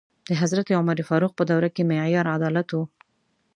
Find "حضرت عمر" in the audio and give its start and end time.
0.41-0.97